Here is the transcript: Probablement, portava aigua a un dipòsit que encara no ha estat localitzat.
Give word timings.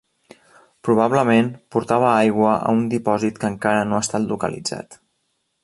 Probablement, 0.87 1.51
portava 1.75 2.09
aigua 2.13 2.55
a 2.69 2.73
un 2.79 2.83
dipòsit 2.95 3.39
que 3.45 3.53
encara 3.53 3.87
no 3.91 3.99
ha 3.99 4.03
estat 4.07 4.29
localitzat. 4.33 4.99